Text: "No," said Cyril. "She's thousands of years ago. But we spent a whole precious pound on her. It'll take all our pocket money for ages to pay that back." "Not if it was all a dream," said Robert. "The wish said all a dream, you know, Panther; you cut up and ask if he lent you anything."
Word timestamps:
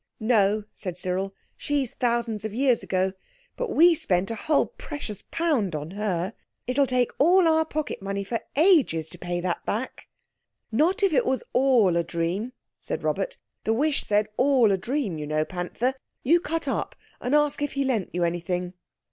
"No," 0.19 0.63
said 0.73 0.97
Cyril. 0.97 1.31
"She's 1.55 1.93
thousands 1.93 2.43
of 2.43 2.55
years 2.55 2.81
ago. 2.81 3.13
But 3.55 3.69
we 3.69 3.93
spent 3.93 4.31
a 4.31 4.35
whole 4.35 4.65
precious 4.65 5.21
pound 5.29 5.75
on 5.75 5.91
her. 5.91 6.33
It'll 6.65 6.87
take 6.87 7.11
all 7.19 7.47
our 7.47 7.65
pocket 7.65 8.01
money 8.01 8.23
for 8.23 8.39
ages 8.55 9.09
to 9.09 9.19
pay 9.19 9.39
that 9.41 9.63
back." 9.63 10.07
"Not 10.71 11.03
if 11.03 11.13
it 11.13 11.23
was 11.23 11.43
all 11.53 11.95
a 11.95 12.03
dream," 12.03 12.53
said 12.79 13.03
Robert. 13.03 13.37
"The 13.63 13.73
wish 13.75 14.01
said 14.03 14.25
all 14.37 14.71
a 14.71 14.75
dream, 14.77 15.19
you 15.19 15.27
know, 15.27 15.45
Panther; 15.45 15.93
you 16.23 16.39
cut 16.39 16.67
up 16.67 16.95
and 17.19 17.35
ask 17.35 17.61
if 17.61 17.73
he 17.73 17.83
lent 17.85 18.09
you 18.11 18.23
anything." 18.23 18.73